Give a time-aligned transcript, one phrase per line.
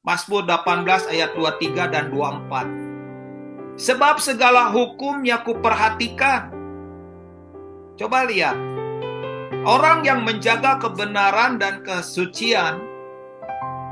[0.00, 3.76] Mazmur 18 ayat 23 dan 24.
[3.76, 6.48] Sebab segala hukumnya kuperhatikan.
[8.00, 8.56] Coba lihat.
[9.60, 12.80] Orang yang menjaga kebenaran dan kesucian,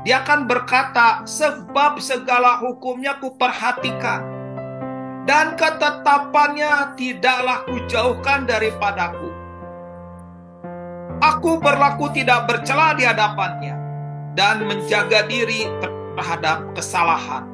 [0.01, 4.25] dia akan berkata, sebab segala hukumnya kuperhatikan.
[5.29, 9.29] Dan ketetapannya tidaklah kujauhkan daripadaku.
[11.21, 13.77] Aku berlaku tidak bercela di hadapannya
[14.33, 15.69] dan menjaga diri
[16.19, 17.47] terhadap kesalahan.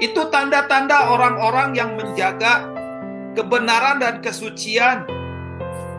[0.00, 2.64] Itu tanda-tanda orang-orang yang menjaga
[3.36, 5.04] kebenaran dan kesucian,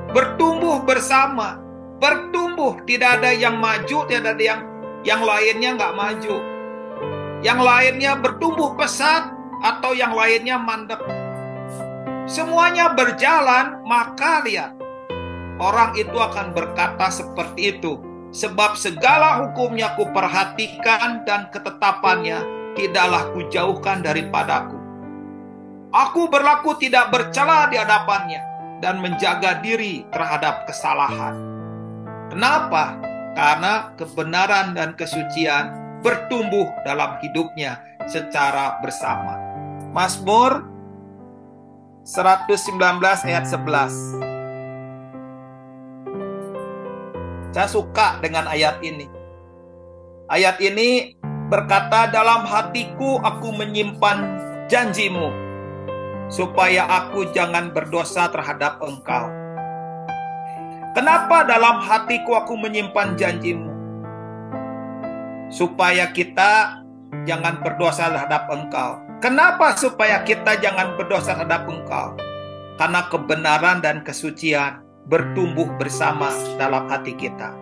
[0.09, 1.61] bertumbuh bersama,
[2.01, 4.61] bertumbuh tidak ada yang maju, tidak ada yang
[5.05, 6.35] yang lainnya nggak maju,
[7.45, 9.29] yang lainnya bertumbuh pesat
[9.61, 10.97] atau yang lainnya mandek.
[12.25, 14.73] Semuanya berjalan, maka lihat
[15.61, 22.39] orang itu akan berkata seperti itu sebab segala hukumnya kuperhatikan dan ketetapannya
[22.79, 24.79] tidaklah kujauhkan daripadaku.
[25.91, 28.39] Aku berlaku tidak bercela di hadapannya
[28.79, 31.35] dan menjaga diri terhadap kesalahan.
[32.31, 32.95] Kenapa?
[33.35, 39.35] Karena kebenaran dan kesucian bertumbuh dalam hidupnya secara bersama.
[39.91, 40.63] Mazmur
[42.07, 42.79] 119
[43.27, 44.30] ayat 11
[47.51, 49.11] Saya suka dengan ayat ini.
[50.31, 51.19] Ayat ini
[51.51, 54.39] berkata, "Dalam hatiku aku menyimpan
[54.71, 55.27] janjimu,
[56.31, 59.27] supaya aku jangan berdosa terhadap engkau."
[60.95, 63.71] Kenapa dalam hatiku aku menyimpan janjimu?
[65.51, 66.83] Supaya kita
[67.27, 68.95] jangan berdosa terhadap engkau.
[69.19, 72.15] Kenapa supaya kita jangan berdosa terhadap engkau?
[72.79, 77.53] Karena kebenaran dan kesucian bertumbuh bersama dalam hati kita.